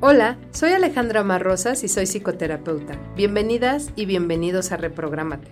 [0.00, 2.96] Hola, soy Alejandra Marrosas y soy psicoterapeuta.
[3.16, 5.48] Bienvenidas y bienvenidos a Reprográmate.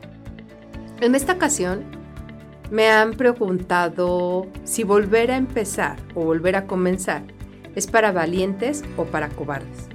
[1.01, 1.83] En esta ocasión
[2.71, 7.25] me han preguntado si volver a empezar o volver a comenzar
[7.75, 9.89] es para valientes o para cobardes.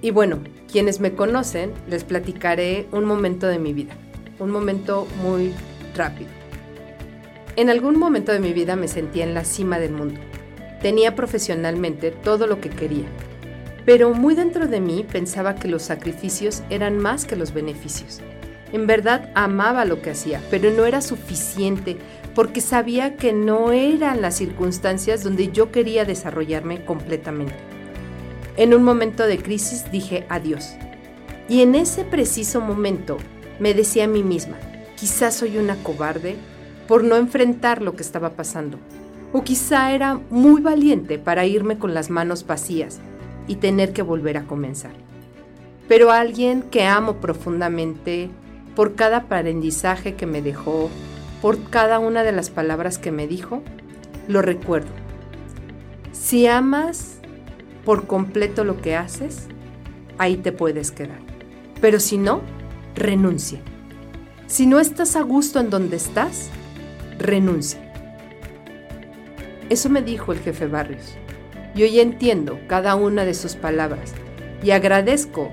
[0.00, 0.38] Y bueno,
[0.70, 3.94] quienes me conocen les platicaré un momento de mi vida,
[4.38, 5.52] un momento muy
[5.96, 6.30] rápido.
[7.56, 10.20] En algún momento de mi vida me sentía en la cima del mundo
[10.80, 13.06] Tenía profesionalmente todo lo que quería,
[13.84, 18.20] pero muy dentro de mí pensaba que los sacrificios eran más que los beneficios.
[18.72, 21.96] En verdad amaba lo que hacía, pero no era suficiente
[22.34, 27.54] porque sabía que no eran las circunstancias donde yo quería desarrollarme completamente.
[28.56, 30.74] En un momento de crisis dije adiós.
[31.48, 33.16] Y en ese preciso momento
[33.58, 34.56] me decía a mí misma,
[34.96, 36.36] quizás soy una cobarde
[36.86, 38.78] por no enfrentar lo que estaba pasando,
[39.32, 43.00] o quizá era muy valiente para irme con las manos vacías
[43.46, 44.92] y tener que volver a comenzar.
[45.88, 48.30] Pero alguien que amo profundamente
[48.74, 50.88] por cada aprendizaje que me dejó,
[51.42, 53.62] por cada una de las palabras que me dijo,
[54.28, 54.90] lo recuerdo.
[56.12, 57.18] Si amas
[57.84, 59.48] por completo lo que haces,
[60.18, 61.18] ahí te puedes quedar.
[61.80, 62.42] Pero si no,
[62.94, 63.60] renuncia.
[64.46, 66.50] Si no estás a gusto en donde estás,
[67.18, 67.89] renuncia.
[69.70, 71.14] Eso me dijo el jefe Barrios.
[71.76, 74.12] Y hoy entiendo cada una de sus palabras
[74.64, 75.52] y agradezco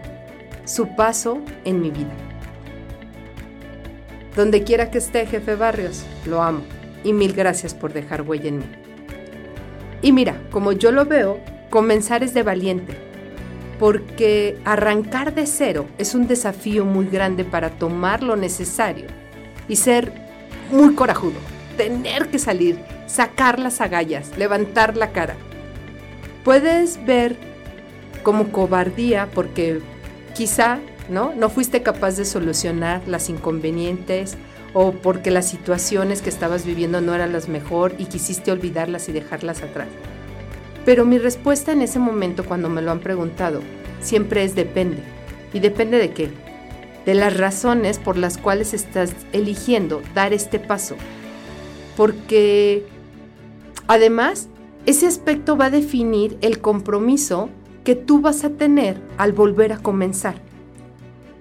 [0.66, 2.14] su paso en mi vida.
[4.36, 6.62] Donde quiera que esté, jefe Barrios, lo amo
[7.04, 8.66] y mil gracias por dejar huella en mí.
[10.02, 11.39] Y mira, como yo lo veo,
[11.70, 12.94] comenzar es de valiente,
[13.80, 19.05] porque arrancar de cero es un desafío muy grande para tomar lo necesario
[19.67, 20.11] y ser
[20.72, 21.38] muy corajudo,
[21.78, 25.36] tener que salir sacar las agallas, levantar la cara.
[26.44, 27.36] Puedes ver
[28.23, 29.82] como cobardía porque
[30.36, 30.80] quizá
[31.10, 31.34] ¿no?
[31.36, 34.38] no fuiste capaz de solucionar las inconvenientes
[34.73, 39.14] o porque las situaciones que estabas viviendo no eran las mejor y quisiste olvidarlas y
[39.14, 39.88] dejarlas atrás.
[40.86, 43.62] Pero mi respuesta en ese momento cuando me lo han preguntado
[44.00, 45.04] siempre es depende.
[45.54, 46.30] ¿Y depende de qué?
[47.06, 50.96] De las razones por las cuales estás eligiendo dar este paso.
[51.96, 52.86] Porque
[53.87, 54.49] Además,
[54.86, 57.49] ese aspecto va a definir el compromiso
[57.83, 60.36] que tú vas a tener al volver a comenzar.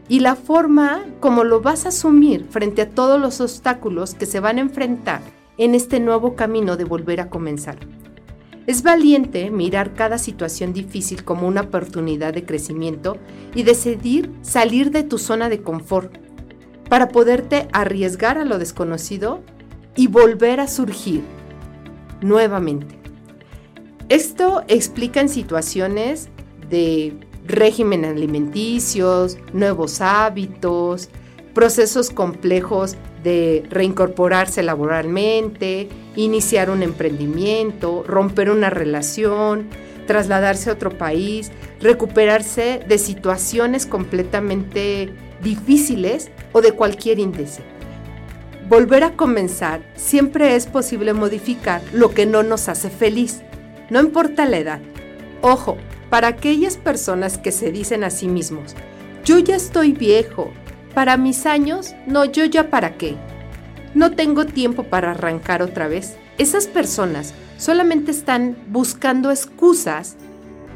[0.08, 4.38] Y la forma como lo vas a asumir frente a todos los obstáculos que se
[4.38, 5.20] van a enfrentar
[5.58, 7.76] en este nuevo camino de volver a comenzar.
[8.66, 13.16] Es valiente mirar cada situación difícil como una oportunidad de crecimiento
[13.54, 16.16] y decidir salir de tu zona de confort
[16.88, 19.40] para poderte arriesgar a lo desconocido
[19.96, 21.22] y volver a surgir
[22.20, 22.98] nuevamente.
[24.08, 26.28] Esto explica en situaciones
[26.70, 31.08] de régimen alimenticios, nuevos hábitos,
[31.54, 39.68] procesos complejos de reincorporarse laboralmente, iniciar un emprendimiento, romper una relación,
[40.06, 41.50] trasladarse a otro país,
[41.80, 45.12] recuperarse de situaciones completamente
[45.42, 47.75] difíciles o de cualquier índice
[48.68, 53.42] volver a comenzar, siempre es posible modificar lo que no nos hace feliz,
[53.90, 54.80] no importa la edad.
[55.40, 55.76] Ojo,
[56.10, 58.74] para aquellas personas que se dicen a sí mismos,
[59.24, 60.50] yo ya estoy viejo,
[60.94, 63.16] para mis años, no, yo ya para qué.
[63.94, 66.16] No tengo tiempo para arrancar otra vez.
[66.38, 70.16] Esas personas solamente están buscando excusas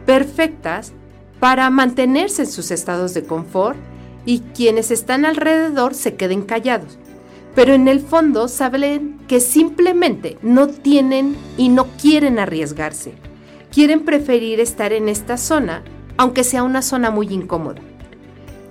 [0.07, 0.93] perfectas
[1.39, 3.79] para mantenerse en sus estados de confort
[4.27, 6.99] y quienes están alrededor se queden callados
[7.55, 13.15] pero en el fondo saben que simplemente no tienen y no quieren arriesgarse.
[13.73, 15.83] Quieren preferir estar en esta zona,
[16.17, 17.81] aunque sea una zona muy incómoda.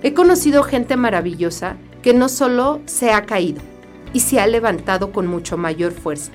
[0.02, 3.60] He conocido gente maravillosa que no solo se ha caído
[4.12, 6.32] y se ha levantado con mucho mayor fuerza,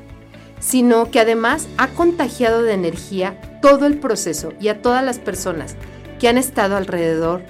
[0.59, 5.75] sino que además ha contagiado de energía todo el proceso y a todas las personas
[6.19, 7.41] que han estado alrededor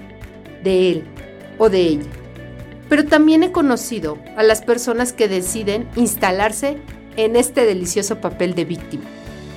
[0.64, 1.04] de él
[1.58, 2.25] o de ella
[2.90, 6.78] pero también he conocido a las personas que deciden instalarse
[7.18, 9.06] en este delicioso papel de víctima,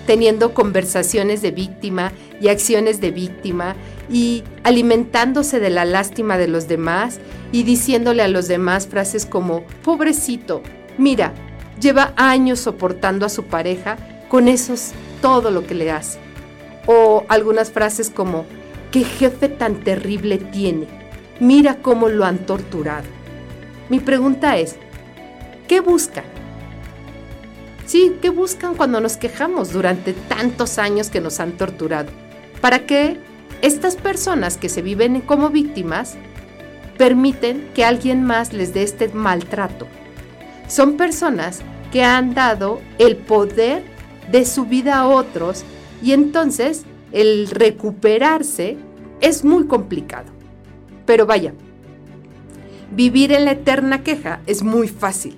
[0.06, 3.76] teniendo conversaciones de víctima y acciones de víctima
[4.10, 7.20] y alimentándose de la lástima de los demás
[7.52, 10.62] y diciéndole a los demás frases como, pobrecito,
[10.96, 11.32] mira,
[11.80, 13.96] lleva años soportando a su pareja,
[14.28, 16.18] con eso es todo lo que le hace.
[16.86, 18.46] O algunas frases como,
[18.90, 20.86] qué jefe tan terrible tiene,
[21.40, 23.17] mira cómo lo han torturado.
[23.88, 24.76] Mi pregunta es,
[25.66, 26.24] ¿qué buscan?
[27.86, 32.10] Sí, ¿qué buscan cuando nos quejamos durante tantos años que nos han torturado?
[32.60, 33.18] ¿Para qué
[33.62, 36.16] estas personas que se viven como víctimas
[36.98, 39.86] permiten que alguien más les dé este maltrato?
[40.66, 43.82] Son personas que han dado el poder
[44.30, 45.64] de su vida a otros
[46.02, 48.76] y entonces el recuperarse
[49.22, 50.30] es muy complicado.
[51.06, 51.54] Pero vaya,
[52.90, 55.36] vivir en la eterna queja es muy fácil.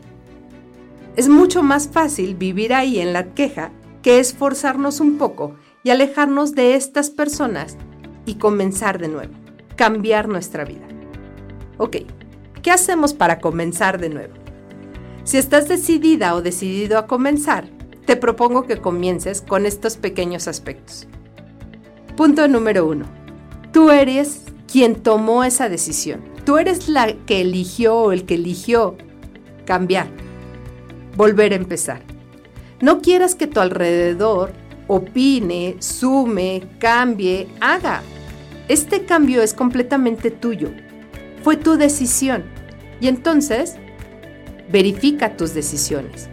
[1.16, 6.54] Es mucho más fácil vivir ahí en la queja que esforzarnos un poco y alejarnos
[6.54, 7.76] de estas personas
[8.26, 9.32] y comenzar de nuevo,
[9.76, 10.86] cambiar nuestra vida.
[11.78, 11.96] Ok,
[12.62, 14.34] ¿qué hacemos para comenzar de nuevo?
[15.24, 17.68] Si estás decidida o decidido a comenzar,
[18.06, 21.06] te propongo que comiences con estos pequeños aspectos.
[22.16, 23.06] Punto número uno.
[23.72, 26.29] Tú eres quien tomó esa decisión.
[26.50, 28.96] Tú eres la que eligió o el que eligió
[29.66, 30.08] cambiar,
[31.16, 32.02] volver a empezar.
[32.80, 34.50] No quieras que tu alrededor
[34.88, 38.02] opine, sume, cambie, haga.
[38.66, 40.72] Este cambio es completamente tuyo.
[41.44, 42.42] Fue tu decisión.
[43.00, 43.76] Y entonces,
[44.72, 46.28] verifica tus decisiones.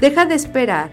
[0.00, 0.90] Deja de esperar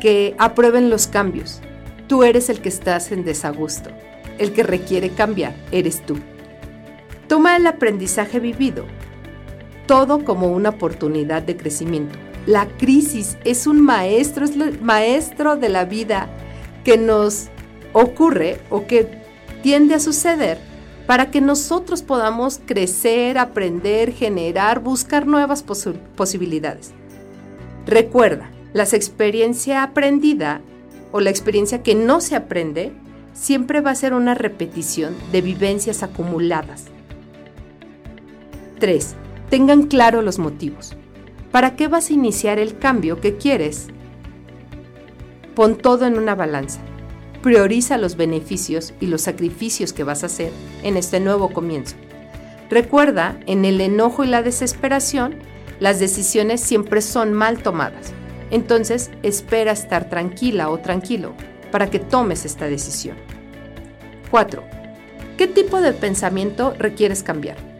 [0.00, 1.60] que aprueben los cambios.
[2.08, 3.90] Tú eres el que estás en desagusto.
[4.38, 6.18] El que requiere cambiar eres tú.
[7.28, 8.86] Toma el aprendizaje vivido,
[9.86, 12.18] todo como una oportunidad de crecimiento.
[12.46, 16.30] La crisis es un maestro, es el maestro de la vida
[16.84, 17.48] que nos
[17.92, 19.06] ocurre o que
[19.62, 20.58] tiende a suceder
[21.06, 25.62] para que nosotros podamos crecer, aprender, generar, buscar nuevas
[26.16, 26.92] posibilidades.
[27.86, 30.62] Recuerda, la experiencia aprendida
[31.12, 32.92] o la experiencia que no se aprende
[33.34, 36.86] siempre va a ser una repetición de vivencias acumuladas.
[38.78, 39.14] 3.
[39.50, 40.96] Tengan claro los motivos.
[41.50, 43.88] ¿Para qué vas a iniciar el cambio que quieres?
[45.54, 46.80] Pon todo en una balanza.
[47.42, 50.52] Prioriza los beneficios y los sacrificios que vas a hacer
[50.82, 51.96] en este nuevo comienzo.
[52.70, 55.36] Recuerda, en el enojo y la desesperación,
[55.80, 58.12] las decisiones siempre son mal tomadas.
[58.50, 61.34] Entonces, espera estar tranquila o tranquilo
[61.70, 63.16] para que tomes esta decisión.
[64.30, 64.62] 4.
[65.36, 67.77] ¿Qué tipo de pensamiento requieres cambiar?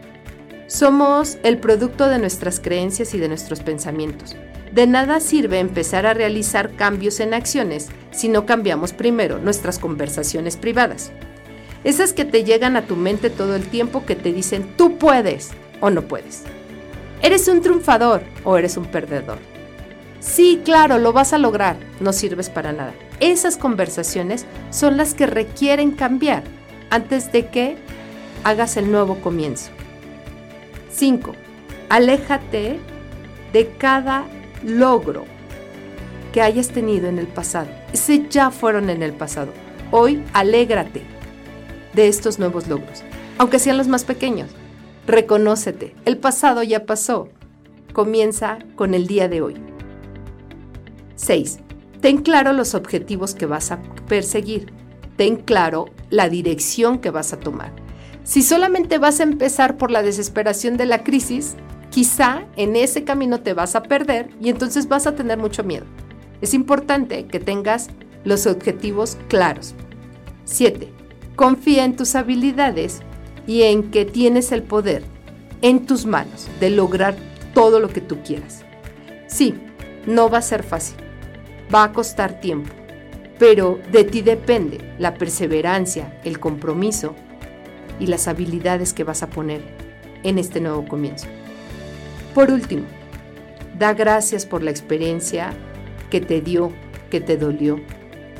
[0.69, 4.35] Somos el producto de nuestras creencias y de nuestros pensamientos.
[4.71, 10.57] De nada sirve empezar a realizar cambios en acciones si no cambiamos primero nuestras conversaciones
[10.57, 11.11] privadas.
[11.83, 15.49] Esas que te llegan a tu mente todo el tiempo que te dicen tú puedes
[15.81, 16.43] o no puedes.
[17.23, 19.39] Eres un triunfador o eres un perdedor.
[20.19, 21.77] Sí, claro, lo vas a lograr.
[21.99, 22.93] No sirves para nada.
[23.19, 26.43] Esas conversaciones son las que requieren cambiar
[26.91, 27.75] antes de que
[28.43, 29.71] hagas el nuevo comienzo.
[30.89, 31.33] 5.
[31.89, 32.79] Aléjate
[33.53, 34.25] de cada
[34.63, 35.25] logro
[36.31, 37.69] que hayas tenido en el pasado.
[37.93, 39.51] Ese ya fueron en el pasado.
[39.91, 41.01] Hoy alégrate
[41.93, 43.03] de estos nuevos logros,
[43.37, 44.49] aunque sean los más pequeños.
[45.07, 47.29] Reconócete, el pasado ya pasó.
[47.93, 49.55] Comienza con el día de hoy.
[51.15, 51.59] 6.
[52.01, 54.71] Ten claro los objetivos que vas a perseguir.
[55.17, 57.73] Ten claro la dirección que vas a tomar.
[58.29, 61.55] Si solamente vas a empezar por la desesperación de la crisis,
[61.89, 65.87] quizá en ese camino te vas a perder y entonces vas a tener mucho miedo.
[66.39, 67.89] Es importante que tengas
[68.23, 69.73] los objetivos claros.
[70.43, 70.93] 7.
[71.35, 72.99] Confía en tus habilidades
[73.47, 75.01] y en que tienes el poder
[75.63, 77.15] en tus manos de lograr
[77.55, 78.63] todo lo que tú quieras.
[79.25, 79.55] Sí,
[80.05, 80.97] no va a ser fácil
[81.73, 82.71] va a costar tiempo,
[83.37, 87.15] pero de ti depende la perseverancia, el compromiso
[87.99, 89.61] y las habilidades que vas a poner
[90.23, 91.27] en este nuevo comienzo.
[92.33, 92.83] Por último,
[93.77, 95.53] da gracias por la experiencia
[96.09, 96.71] que te dio,
[97.09, 97.79] que te dolió.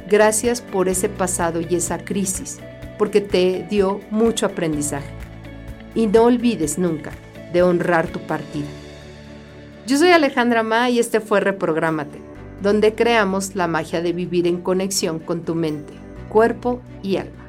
[0.09, 2.59] Gracias por ese pasado y esa crisis,
[2.97, 5.11] porque te dio mucho aprendizaje.
[5.95, 7.11] Y no olvides nunca
[7.53, 8.67] de honrar tu partida.
[9.87, 12.29] Yo soy Alejandra Ma y este fue Reprográmate
[12.61, 15.93] donde creamos la magia de vivir en conexión con tu mente,
[16.27, 17.48] cuerpo y alma.